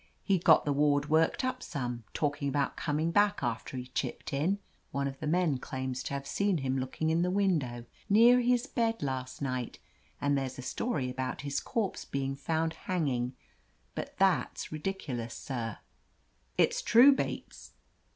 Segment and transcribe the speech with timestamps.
[0.23, 4.57] "He'd got the ward worked up some— ^talking about coming back after he'd chipped in.
[4.91, 8.65] One of the men claims to have seen him looking in the window near his
[8.65, 9.77] bed last night,
[10.19, 13.35] and there's a story about his corpse being found hanging—
[13.93, 15.77] but that's ridicu lous, sir."
[16.57, 17.11] "It's true.
[17.13, 17.73] Bates."